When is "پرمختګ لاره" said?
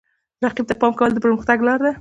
1.25-1.81